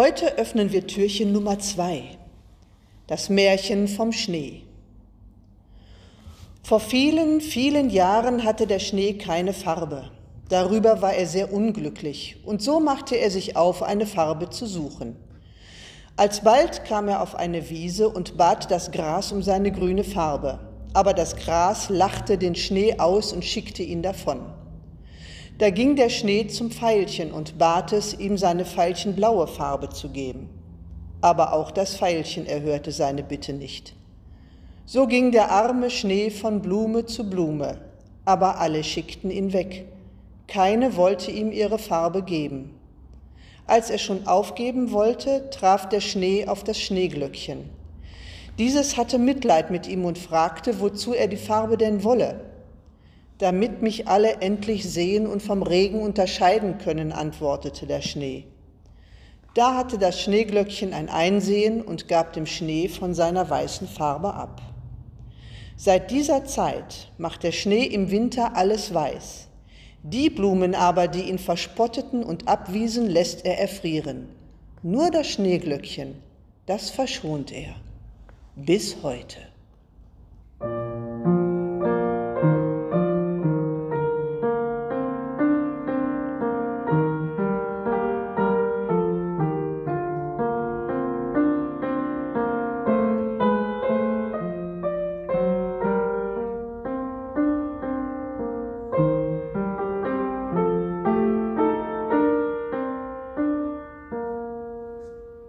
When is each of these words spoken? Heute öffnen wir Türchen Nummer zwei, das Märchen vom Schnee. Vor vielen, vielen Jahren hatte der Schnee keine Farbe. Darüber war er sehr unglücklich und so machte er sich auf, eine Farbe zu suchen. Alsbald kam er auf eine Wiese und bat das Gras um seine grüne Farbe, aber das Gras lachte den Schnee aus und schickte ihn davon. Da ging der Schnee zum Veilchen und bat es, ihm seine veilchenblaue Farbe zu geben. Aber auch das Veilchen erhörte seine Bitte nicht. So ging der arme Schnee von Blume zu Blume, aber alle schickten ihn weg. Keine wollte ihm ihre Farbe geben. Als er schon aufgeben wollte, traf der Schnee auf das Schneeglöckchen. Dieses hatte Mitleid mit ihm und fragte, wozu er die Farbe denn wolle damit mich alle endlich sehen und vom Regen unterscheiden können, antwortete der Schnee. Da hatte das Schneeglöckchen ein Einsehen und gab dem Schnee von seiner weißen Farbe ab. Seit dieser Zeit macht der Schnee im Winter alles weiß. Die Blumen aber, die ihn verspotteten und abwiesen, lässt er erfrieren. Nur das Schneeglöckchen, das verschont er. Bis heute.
Heute 0.00 0.38
öffnen 0.38 0.70
wir 0.70 0.86
Türchen 0.86 1.32
Nummer 1.32 1.58
zwei, 1.58 2.04
das 3.08 3.30
Märchen 3.30 3.88
vom 3.88 4.12
Schnee. 4.12 4.62
Vor 6.62 6.78
vielen, 6.78 7.40
vielen 7.40 7.90
Jahren 7.90 8.44
hatte 8.44 8.68
der 8.68 8.78
Schnee 8.78 9.14
keine 9.14 9.52
Farbe. 9.52 10.08
Darüber 10.50 11.02
war 11.02 11.14
er 11.14 11.26
sehr 11.26 11.52
unglücklich 11.52 12.36
und 12.44 12.62
so 12.62 12.78
machte 12.78 13.16
er 13.16 13.32
sich 13.32 13.56
auf, 13.56 13.82
eine 13.82 14.06
Farbe 14.06 14.50
zu 14.50 14.66
suchen. 14.66 15.16
Alsbald 16.14 16.84
kam 16.84 17.08
er 17.08 17.20
auf 17.20 17.34
eine 17.34 17.68
Wiese 17.68 18.08
und 18.08 18.36
bat 18.36 18.70
das 18.70 18.92
Gras 18.92 19.32
um 19.32 19.42
seine 19.42 19.72
grüne 19.72 20.04
Farbe, 20.04 20.60
aber 20.92 21.12
das 21.12 21.34
Gras 21.34 21.88
lachte 21.88 22.38
den 22.38 22.54
Schnee 22.54 23.00
aus 23.00 23.32
und 23.32 23.44
schickte 23.44 23.82
ihn 23.82 24.02
davon. 24.02 24.42
Da 25.58 25.70
ging 25.70 25.96
der 25.96 26.08
Schnee 26.08 26.46
zum 26.46 26.70
Veilchen 26.70 27.32
und 27.32 27.58
bat 27.58 27.92
es, 27.92 28.14
ihm 28.16 28.38
seine 28.38 28.64
veilchenblaue 28.64 29.48
Farbe 29.48 29.88
zu 29.88 30.08
geben. 30.10 30.48
Aber 31.20 31.52
auch 31.52 31.72
das 31.72 31.96
Veilchen 31.96 32.46
erhörte 32.46 32.92
seine 32.92 33.24
Bitte 33.24 33.52
nicht. 33.52 33.96
So 34.86 35.08
ging 35.08 35.32
der 35.32 35.50
arme 35.50 35.90
Schnee 35.90 36.30
von 36.30 36.62
Blume 36.62 37.06
zu 37.06 37.28
Blume, 37.28 37.78
aber 38.24 38.60
alle 38.60 38.84
schickten 38.84 39.32
ihn 39.32 39.52
weg. 39.52 39.86
Keine 40.46 40.94
wollte 40.94 41.32
ihm 41.32 41.50
ihre 41.50 41.80
Farbe 41.80 42.22
geben. 42.22 42.78
Als 43.66 43.90
er 43.90 43.98
schon 43.98 44.28
aufgeben 44.28 44.92
wollte, 44.92 45.50
traf 45.50 45.88
der 45.88 46.00
Schnee 46.00 46.46
auf 46.46 46.62
das 46.62 46.80
Schneeglöckchen. 46.80 47.68
Dieses 48.58 48.96
hatte 48.96 49.18
Mitleid 49.18 49.72
mit 49.72 49.88
ihm 49.88 50.04
und 50.04 50.18
fragte, 50.18 50.78
wozu 50.78 51.14
er 51.14 51.26
die 51.26 51.36
Farbe 51.36 51.76
denn 51.76 52.04
wolle 52.04 52.47
damit 53.38 53.82
mich 53.82 54.08
alle 54.08 54.40
endlich 54.40 54.88
sehen 54.88 55.26
und 55.26 55.42
vom 55.42 55.62
Regen 55.62 56.00
unterscheiden 56.00 56.78
können, 56.78 57.12
antwortete 57.12 57.86
der 57.86 58.02
Schnee. 58.02 58.44
Da 59.54 59.76
hatte 59.76 59.98
das 59.98 60.20
Schneeglöckchen 60.20 60.92
ein 60.92 61.08
Einsehen 61.08 61.82
und 61.82 62.08
gab 62.08 62.32
dem 62.32 62.46
Schnee 62.46 62.88
von 62.88 63.14
seiner 63.14 63.48
weißen 63.48 63.88
Farbe 63.88 64.34
ab. 64.34 64.60
Seit 65.76 66.10
dieser 66.10 66.44
Zeit 66.44 67.10
macht 67.18 67.44
der 67.44 67.52
Schnee 67.52 67.84
im 67.84 68.10
Winter 68.10 68.56
alles 68.56 68.92
weiß. 68.92 69.46
Die 70.02 70.30
Blumen 70.30 70.74
aber, 70.74 71.08
die 71.08 71.22
ihn 71.22 71.38
verspotteten 71.38 72.22
und 72.22 72.48
abwiesen, 72.48 73.08
lässt 73.08 73.44
er 73.44 73.58
erfrieren. 73.58 74.28
Nur 74.82 75.10
das 75.10 75.28
Schneeglöckchen, 75.28 76.14
das 76.66 76.90
verschont 76.90 77.52
er. 77.52 77.74
Bis 78.56 78.96
heute. 79.02 79.38